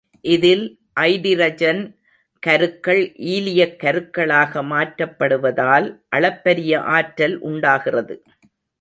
இதில் 0.25 0.63
அய்டிரஜன் 0.99 1.81
கருக்கள் 2.43 3.01
ஈலியக் 3.27 3.77
கருக்களாக 3.83 4.63
மாற்றப்படுவதால் 4.71 5.87
அளப்பரிய 6.09 6.81
ஆற்றல் 6.91 7.39
உண்டாகிறது. 7.41 8.15